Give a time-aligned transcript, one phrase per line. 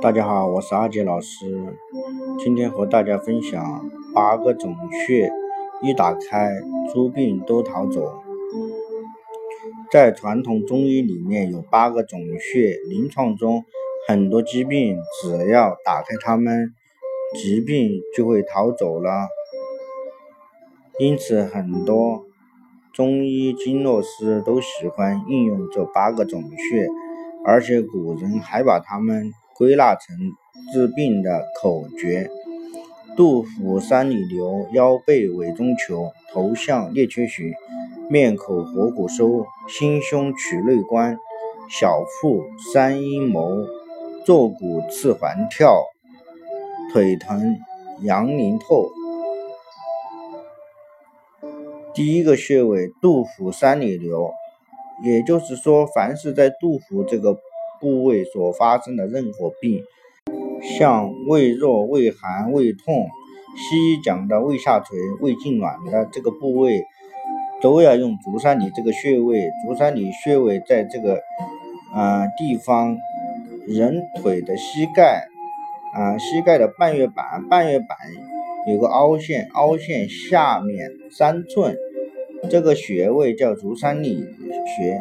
[0.00, 1.76] 大家好，我是阿杰老师，
[2.38, 5.28] 今天和大家分享八个总穴，
[5.82, 6.50] 一打开
[6.92, 8.22] 诸病都逃走。
[9.90, 13.64] 在传统中医里面有八个总穴，临床中
[14.06, 16.72] 很多疾病只要打开它们，
[17.34, 19.26] 疾病就会逃走了。
[21.00, 22.24] 因此，很多
[22.92, 26.86] 中医经络师都喜欢应用这八个总穴，
[27.44, 29.32] 而且古人还把它们。
[29.58, 30.16] 归纳成
[30.72, 32.30] 治病的口诀：
[33.16, 37.52] 杜甫三里留，腰背委中求，头项列缺循，
[38.08, 41.18] 面口合谷收，心胸取内关，
[41.68, 43.66] 小腹三阴谋，
[44.24, 45.82] 坐骨次环跳，
[46.92, 47.58] 腿疼
[48.02, 48.92] 阳陵透。
[51.94, 54.30] 第一个穴位杜甫三里留，
[55.04, 57.36] 也就是说，凡是在杜甫这个。
[57.80, 59.82] 部位所发生的任何病，
[60.78, 63.08] 像胃热、胃寒、胃痛，
[63.56, 66.84] 西医讲的胃下垂、胃痉挛的这个部位，
[67.60, 69.50] 都要用足三里这个穴位。
[69.64, 71.20] 足三里穴位在这个
[71.94, 72.96] 啊地方，
[73.66, 75.26] 人腿的膝盖
[75.94, 77.96] 啊，膝盖的半月板，半月板
[78.68, 81.76] 有个凹陷，凹陷下面三寸，
[82.50, 84.24] 这个穴位叫足三里
[84.76, 85.00] 穴，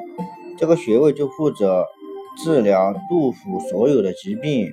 [0.58, 1.86] 这个穴位就负责。
[2.44, 4.72] 治疗杜甫所有的疾病。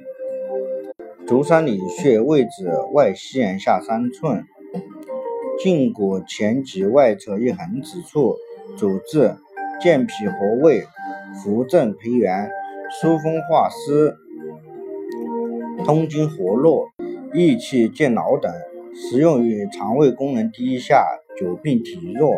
[1.27, 4.45] 足三里穴位置外膝眼下三寸，
[5.65, 8.37] 胫骨前棘外侧一横指处，
[8.77, 9.37] 主治
[9.83, 10.85] 健脾和胃、
[11.43, 12.51] 扶正培元、
[13.01, 14.15] 疏风化湿、
[15.87, 16.91] 通经活络、
[17.33, 18.53] 益气健脑等，
[18.95, 21.07] 适用于肠胃功能低下、
[21.39, 22.31] 久病体弱。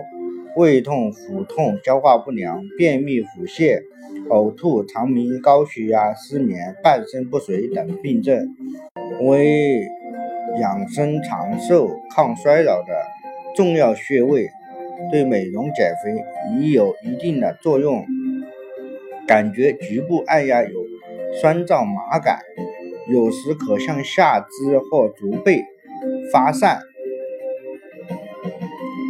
[0.56, 3.82] 胃痛、腹痛、消化不良、便秘、腹泻、
[4.28, 8.54] 呕吐、肠鸣、高血压、失眠、半身不遂等病症，
[9.20, 9.86] 为
[10.60, 12.92] 养生长寿、抗衰老的
[13.54, 14.48] 重要穴位，
[15.10, 16.24] 对美容减肥
[16.58, 18.04] 已有一定的作用。
[19.26, 20.70] 感觉局部按压有
[21.40, 22.38] 酸胀麻感，
[23.08, 25.64] 有时可向下肢或足背
[26.32, 26.80] 发散。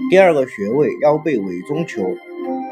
[0.08, 2.02] 第二个穴位腰背委中求，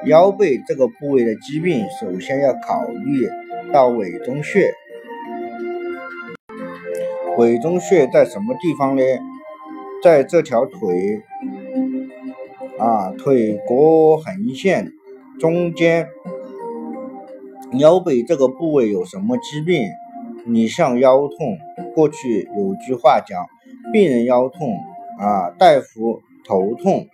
[0.07, 3.27] 腰背这个部位的疾病，首先要考虑
[3.73, 4.71] 到委中穴。
[7.39, 9.03] 委中穴在什么地方呢？
[10.03, 11.23] 在这条腿
[12.79, 14.93] 啊，腿骨横线
[15.41, 16.07] 中间。
[17.79, 19.83] 腰背这个部位有什么疾病？
[20.47, 21.59] 你像腰痛，
[21.95, 23.47] 过去有句话讲，
[23.91, 24.69] 病人腰痛
[25.19, 27.07] 啊，大夫头痛。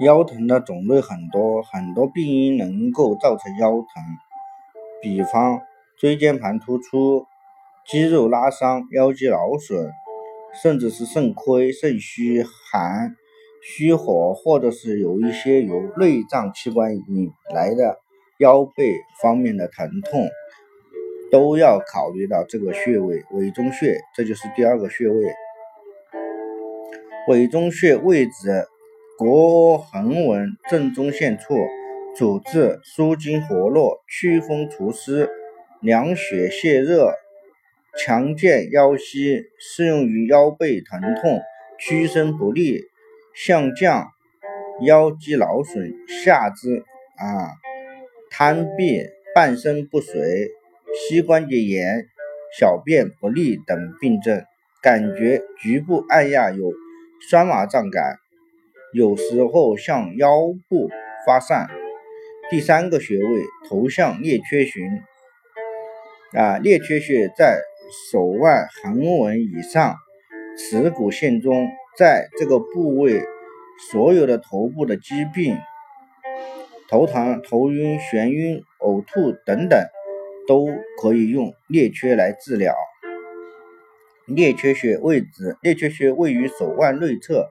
[0.00, 4.02] 腰疼的种类很多，很多病因能够造成腰疼，
[5.02, 5.60] 比方
[5.98, 7.26] 椎间盘突出、
[7.86, 9.90] 肌肉拉伤、腰肌劳损，
[10.62, 13.14] 甚至是肾亏、肾虚、寒、
[13.62, 17.98] 虚火，或者是有一些由内脏器官引来的
[18.38, 20.26] 腰背方面的疼痛，
[21.30, 25.34] 都要考虑到这个穴位委中穴，这就是第二个穴位。
[27.28, 28.66] 委中穴位置。
[29.20, 31.54] 国横纹正中线处，
[32.16, 35.28] 主治舒筋活络、祛风除湿、
[35.82, 37.12] 凉血泻热、
[37.98, 41.42] 强健腰膝，适用于腰背疼痛、
[41.78, 42.84] 屈伸不利、
[43.34, 44.08] 项降、
[44.86, 45.92] 腰肌劳损、
[46.24, 46.82] 下肢
[47.18, 47.52] 啊
[48.30, 50.48] 瘫痹、半身不遂、
[50.94, 52.06] 膝关节炎、
[52.58, 54.42] 小便不利等病症。
[54.80, 56.72] 感觉局部按压有
[57.28, 58.16] 酸麻胀感。
[58.92, 60.88] 有时候向腰部
[61.24, 61.68] 发散。
[62.50, 64.80] 第三个穴位头项列缺穴，
[66.32, 67.60] 啊，列缺穴在
[68.10, 69.94] 手腕横纹以上，
[70.58, 73.22] 耻骨线中，在这个部位，
[73.92, 75.56] 所有的头部的疾病，
[76.88, 79.86] 头疼、头晕、眩晕、呕吐等等，
[80.48, 80.66] 都
[81.00, 82.74] 可以用列缺来治疗。
[84.26, 87.48] 列缺穴位置，列缺穴位于手腕内侧。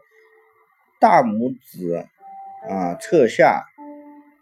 [1.00, 2.06] 大拇指
[2.70, 3.64] 啊侧下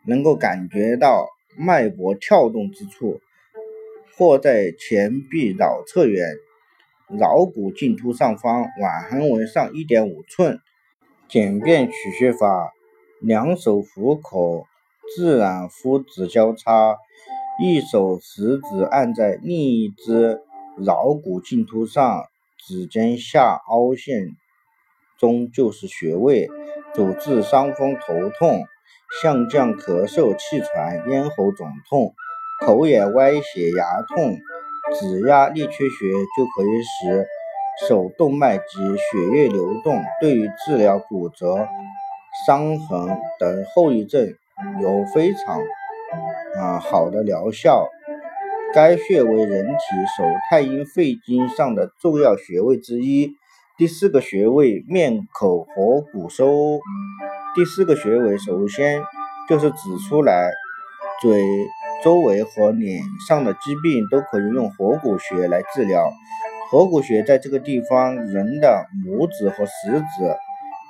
[0.06, 3.22] 能够感觉到脉搏跳动之处，
[4.18, 6.36] 或在前臂桡侧缘
[7.10, 10.60] 桡骨茎突上方腕横纹上一点五寸。
[11.30, 12.74] 简便取穴法：
[13.20, 14.66] 两手虎口，
[15.16, 16.98] 自然肤指交叉，
[17.62, 20.40] 一手食指按在另一只
[20.80, 22.24] 桡骨茎突上，
[22.58, 24.36] 指尖下凹陷。
[25.18, 26.48] 中就是穴位，
[26.94, 28.64] 主治伤风头痛、
[29.22, 32.14] 项降咳嗽气喘、咽喉肿痛、
[32.66, 34.38] 口眼歪斜牙痛、
[34.94, 36.06] 指压力缺血
[36.38, 37.28] 就可以使
[37.88, 41.68] 手动脉及血液流动，对于治疗骨折、
[42.46, 43.08] 伤痕
[43.40, 44.34] 等后遗症
[44.82, 45.60] 有非常
[46.60, 47.88] 啊好的疗效。
[48.74, 49.76] 该穴为人体
[50.18, 53.37] 手太阴肺经上的重要穴位之一。
[53.78, 56.80] 第四个穴位面口合谷收。
[57.54, 59.04] 第四个穴位首先
[59.48, 59.78] 就是指
[60.10, 60.50] 出来，
[61.22, 61.40] 嘴
[62.04, 66.10] 周围和脸上的疾病都可以用合谷穴来治疗。
[66.72, 70.36] 合谷穴在这个地方，人的拇指和食指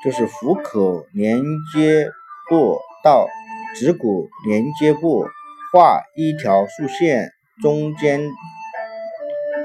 [0.02, 1.42] 就是虎口连
[1.74, 2.10] 接
[2.48, 3.28] 部到
[3.76, 5.26] 指骨连接部
[5.74, 8.22] 画一条竖线，中间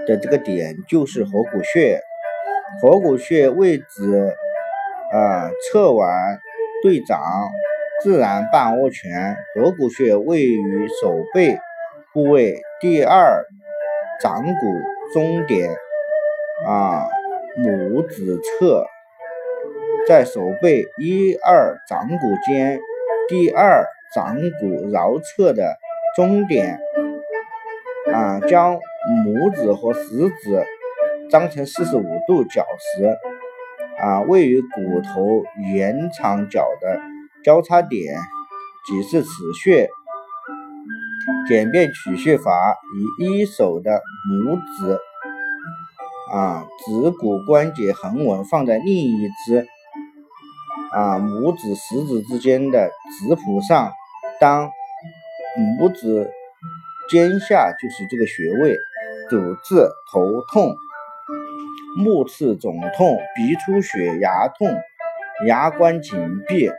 [0.09, 2.01] 的这个点就是合谷穴。
[2.81, 4.35] 合谷穴位置
[5.13, 6.41] 啊，侧腕
[6.83, 7.21] 对掌，
[8.03, 9.37] 自然半握拳。
[9.55, 11.59] 合谷穴位于手背
[12.13, 13.45] 部位第二
[14.21, 14.51] 掌骨
[15.13, 15.71] 中点
[16.67, 17.07] 啊，
[17.59, 18.87] 拇指侧，
[20.09, 22.17] 在手背一二掌骨
[22.47, 22.81] 间
[23.29, 25.77] 第二掌骨桡侧的
[26.17, 26.79] 中点
[28.13, 28.81] 啊，将
[29.25, 30.67] 拇指和食指。
[31.31, 33.17] 张成四十五度角时，
[34.01, 35.43] 啊，位于骨头
[35.75, 37.01] 延长角的
[37.43, 38.15] 交叉点，
[38.87, 39.31] 即是此
[39.63, 39.89] 穴。
[41.49, 42.51] 简便取穴法：
[43.19, 44.99] 以一手的拇指，
[46.33, 49.67] 啊，指骨关节横纹放在另一只，
[50.93, 53.93] 啊，拇指食指之间的指蹼上。
[54.41, 54.71] 当
[55.79, 56.31] 拇指
[57.09, 58.77] 尖下就是这个穴位，
[59.31, 60.75] 主治头痛。
[61.95, 64.81] 目赤肿痛、鼻出血、牙痛、
[65.47, 66.71] 牙关紧闭、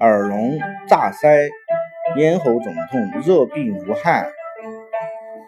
[0.00, 1.50] 耳聋、炸腮、
[2.16, 4.26] 咽喉肿痛、热病无汗、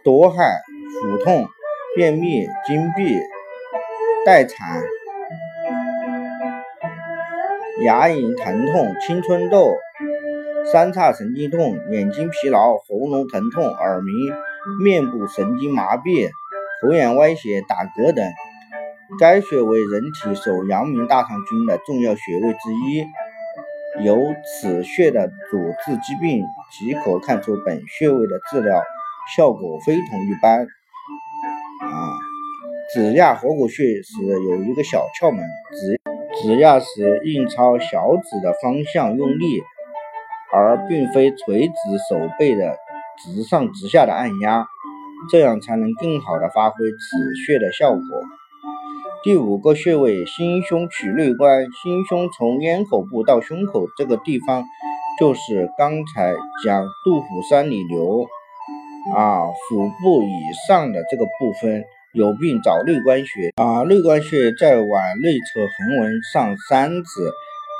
[0.04, 0.60] 多汗、
[1.00, 1.48] 腹痛、
[1.94, 3.18] 便秘、经闭、
[4.26, 4.82] 待产、
[7.82, 9.72] 牙龈疼痛、青春痘、
[10.70, 14.14] 三叉神经痛、眼睛疲劳、喉咙疼痛、耳鸣、
[14.84, 16.30] 面部神经麻痹。
[16.82, 18.24] 口眼歪斜、打嗝等，
[19.18, 23.06] 该穴为人体手阳明大肠经的重要穴位之一。
[24.04, 28.82] 由此穴的主治疾病即可看出本穴位的治疗
[29.34, 30.60] 效果非同一般。
[30.60, 32.12] 啊，
[32.92, 35.98] 指压合谷穴时有一个小窍门，指
[36.42, 39.62] 指压时应朝小指的方向用力，
[40.52, 41.74] 而并非垂直
[42.10, 42.76] 手背的
[43.24, 44.66] 直上直下的按压。
[45.30, 48.00] 这样才能更好的发挥止血的效果。
[49.24, 54.64] 第五个穴位心胸曲内关，心胸从咽喉部到胸口这个地方，
[55.18, 56.34] 就是刚才
[56.64, 58.28] 讲杜甫三里留
[59.16, 60.28] 啊，腹部以
[60.68, 67.30] 上的这个部分有病找内关穴啊，内关穴在腕内侧横纹上三指，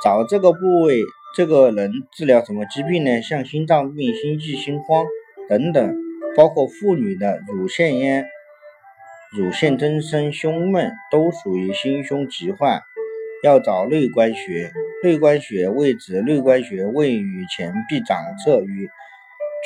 [0.02, 1.00] 找这个部位，
[1.36, 3.22] 这个能治疗什么疾病呢？
[3.22, 5.04] 像心脏病、心悸、心慌
[5.48, 6.05] 等等。
[6.36, 8.26] 包括妇女的乳腺炎、
[9.32, 12.82] 乳腺增生、胸闷，都属于心胸疾患，
[13.42, 14.70] 要找内关穴。
[15.02, 18.88] 内关穴位置，内关穴位于前臂掌侧，与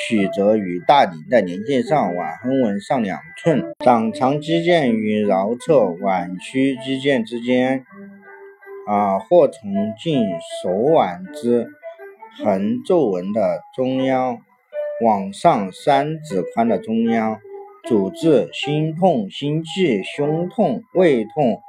[0.05, 7.85] 曲折与大顶带连线上，腕横纹上两寸，掌长肌腱与桡侧腕屈肌腱之间，
[8.85, 10.25] 啊，或从近
[10.61, 11.67] 手腕之
[12.43, 14.39] 横皱纹的中央。
[15.01, 17.39] 往上三指宽的中央，
[17.83, 21.59] 主治心痛、心悸、胸痛、胃痛、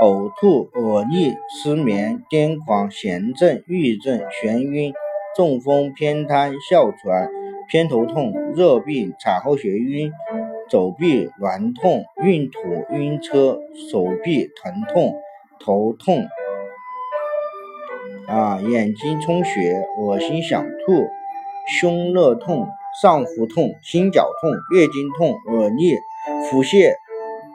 [0.00, 4.94] 呕吐、恶逆、失眠、癫狂、痫症、郁症、眩晕、
[5.36, 7.28] 中风、偏瘫、哮喘、
[7.68, 10.10] 偏头痛、热病、产后血晕、
[10.70, 12.60] 手臂挛痛、孕吐、
[12.94, 15.14] 晕车、手臂疼痛、
[15.60, 16.26] 头痛，
[18.26, 21.06] 啊，眼睛充血、恶心想吐、
[21.78, 22.66] 胸热痛。
[23.00, 25.94] 上腹痛、心绞痛、月经痛、恶逆、
[26.50, 26.94] 腹泻、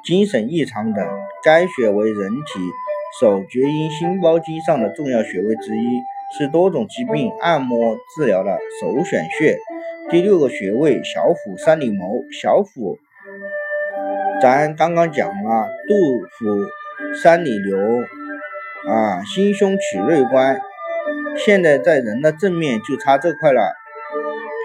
[0.06, 1.06] 精神异常等，
[1.44, 2.60] 该穴为人体
[3.20, 6.02] 手厥阴心包经上的重要穴位之一，
[6.38, 9.58] 是多种疾病按摩治疗的首选穴。
[10.10, 12.98] 第六个穴位小腹三里谋，小腹，
[14.42, 15.94] 咱刚刚讲了肚
[16.38, 20.60] 腹三里留啊，心胸曲内关，
[21.38, 23.83] 现在在人的正面就差这块了。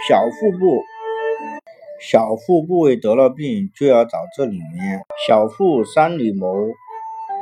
[0.06, 0.84] 小腹部，
[2.00, 5.02] 小腹部位得了病就要找这里面。
[5.26, 6.46] 小腹三里谋，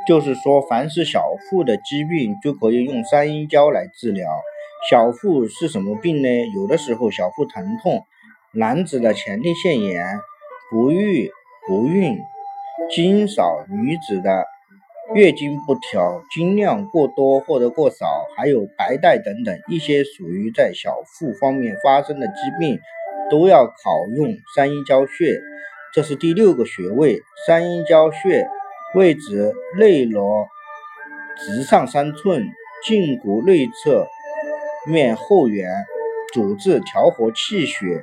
[0.09, 4.27] 就是说凡是小腹的疾病就可以用三阴交来治疗。
[4.89, 6.29] 小腹是什么病呢？
[6.55, 8.05] 有的时候小腹疼痛，
[8.53, 10.19] 男子的前列腺炎
[10.71, 11.31] 不育、
[11.69, 12.19] 不孕、
[12.91, 14.47] 经少女子的
[15.15, 22.79] 月经不调、经量过多或者过少，还有白带等等一些属于在小腹方面发生的疾病，
[23.31, 25.41] 都要考用三阴交穴。
[25.95, 28.47] 这是第六个穴位，三阴交穴
[28.95, 30.47] 位置内罗
[31.37, 32.45] 直上三寸，
[32.87, 34.07] 胫骨内侧
[34.89, 35.71] 面后缘，
[36.35, 38.03] 主治调和气血。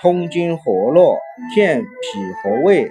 [0.00, 1.18] 通经活络，
[1.54, 1.88] 健脾
[2.42, 2.90] 和胃，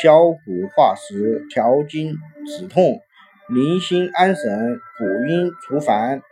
[0.00, 3.02] 消谷化食，调经止痛，
[3.50, 6.22] 宁心安神，补阴除烦，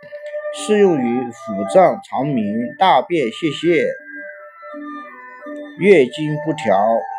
[0.55, 2.45] 适用于腹胀肠鸣、
[2.79, 3.87] 大便泄泻、
[5.79, 6.75] 月经不调、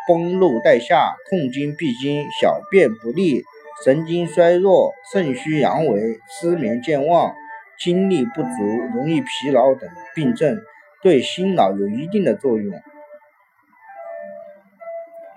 [0.08, 3.44] 崩漏带下、痛经闭经、小便不利、
[3.84, 7.34] 神经衰弱、肾虚阳痿、失眠健忘、
[7.78, 8.48] 精力不足、
[8.94, 10.60] 容易疲劳等病症，
[11.02, 12.82] 对心脑有一定的作用。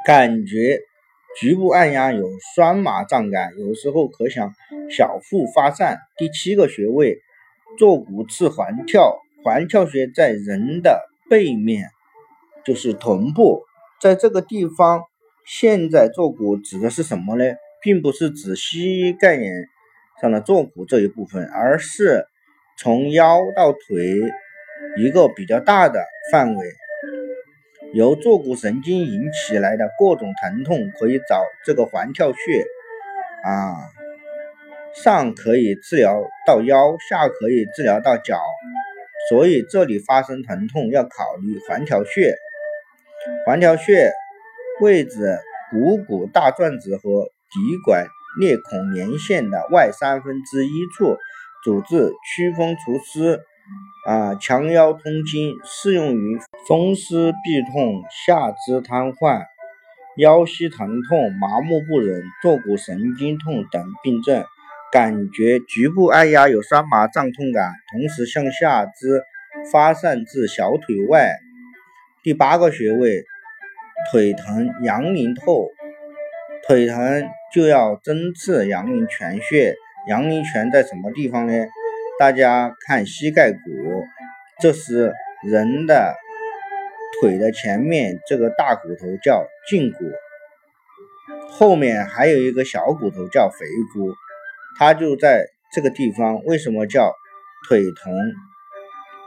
[0.06, 0.82] 感觉
[1.40, 4.54] 局部按压有酸麻胀感，有时候可想
[4.90, 6.00] 小腹发散。
[6.18, 7.20] 第七个穴位，
[7.78, 11.90] 坐骨次环跳，环跳穴在人的背面，
[12.64, 13.64] 就是臀部，
[14.02, 15.04] 在这个地方。
[15.48, 17.46] 现在坐骨指的是什么呢？
[17.80, 19.68] 并不是指膝盖眼
[20.20, 22.26] 上的坐骨这一部分，而是
[22.80, 23.80] 从腰到腿
[24.98, 26.66] 一个比较大的范围。
[27.96, 32.66] 由坐骨神经引起来的各种疼痛，可以找这个环跳穴
[33.42, 33.88] 啊，
[35.02, 38.38] 上可以治疗到腰，下可以治疗到脚，
[39.30, 42.36] 所以这里发生疼痛要考虑环跳穴。
[43.46, 44.12] 环跳穴
[44.82, 45.40] 位置
[45.72, 48.06] 股骨大转子和骶管
[48.42, 51.16] 裂孔连线的外三分之一处，
[51.64, 53.40] 主治祛风除湿。
[54.06, 59.46] 啊，强腰通经，适用于风湿痹痛、下肢瘫痪、
[60.16, 64.46] 腰膝疼痛、麻木不仁、坐骨神经痛等病症。
[64.92, 69.24] 感觉局部按压有酸麻胀痛感，同时向下肢
[69.72, 71.34] 发散至小腿外。
[72.22, 73.24] 第八个穴位，
[74.12, 75.68] 腿疼阳陵透，
[76.68, 79.76] 腿疼就要针刺阳陵泉穴。
[80.08, 81.54] 阳陵泉在什么地方呢？
[82.18, 83.60] 大家看膝盖骨，
[84.62, 86.16] 这是人的
[87.20, 90.06] 腿的前面这个大骨头叫胫骨，
[91.50, 94.14] 后面还有一个小骨头叫腓骨，
[94.80, 96.42] 它就在这个地方。
[96.46, 97.14] 为什么叫
[97.68, 98.14] 腿疼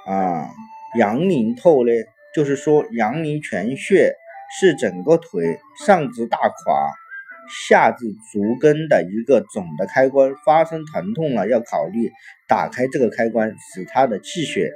[0.07, 0.49] 啊？
[0.99, 1.93] 阳陵透呢？
[2.35, 4.15] 就是说阳陵泉穴
[4.59, 6.91] 是整个腿上肢大垮。
[7.51, 12.11] 下至足跟的一个总的开关发生疼痛了，要考虑
[12.47, 14.71] 打开这个开关，使它的气血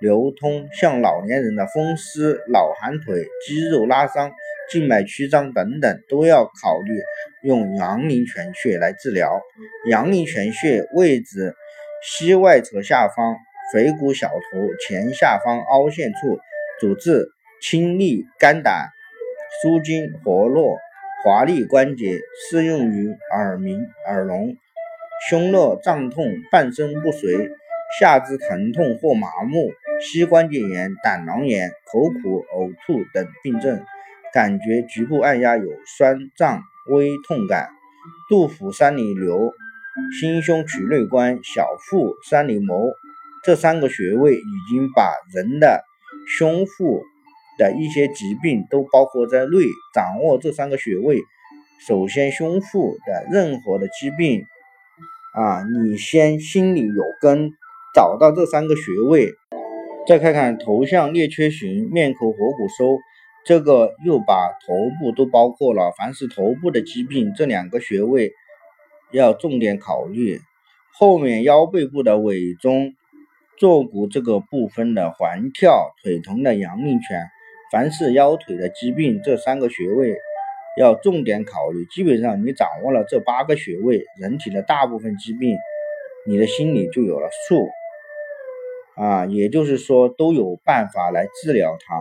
[0.00, 0.68] 流通。
[0.72, 4.32] 像老年人的风湿、老寒腿、肌肉拉伤、
[4.70, 7.00] 静脉曲张等等，都要考虑
[7.42, 9.40] 用阳陵泉穴来治疗。
[9.90, 11.54] 阳陵泉穴位置
[12.02, 13.36] 膝外侧下方
[13.72, 16.38] 腓骨小头前下方凹陷处，
[16.80, 17.28] 主治
[17.60, 18.88] 清利肝胆、
[19.62, 20.78] 舒筋活络。
[21.24, 24.58] 华丽关节适用于耳鸣、耳聋、
[25.26, 27.50] 胸热胀痛、半身不遂、
[27.98, 33.82] 下肢疼痛或麻木、膝关节炎、胆囊炎、口苦、呕吐等病症。
[34.34, 35.64] 感觉局部按压有
[35.96, 37.70] 酸胀、微痛感。
[38.28, 39.54] 肚腹三里留、
[40.20, 42.90] 心胸曲内关、小腹三里谋
[43.42, 45.84] 这三个穴位已经把人的
[46.28, 47.02] 胸腹。
[47.58, 49.58] 的一些疾病都包括在内，
[49.94, 51.20] 掌握这三个穴位，
[51.86, 54.44] 首先胸腹的任何的疾病
[55.34, 57.50] 啊，你先心里有根，
[57.94, 59.32] 找到这三个穴位，
[60.06, 62.98] 再看看头项列缺寻，面口合谷收，
[63.44, 65.92] 这个又把头部都包括了。
[65.96, 68.32] 凡是头部的疾病，这两个穴位
[69.12, 70.40] 要重点考虑。
[70.96, 72.94] 后面腰背部的尾中
[73.58, 77.28] 坐骨这个部分的环跳，腿疼的阳陵泉。
[77.72, 80.14] 凡是腰腿的疾病，这三个穴位
[80.78, 81.84] 要重点考虑。
[81.86, 85.56] 基本上你掌握了这八个穴位，人体的大部分疾病，
[86.26, 87.68] 你的心里就有了数
[88.96, 89.26] 啊。
[89.26, 92.00] 也就是说，都有办法来治疗它。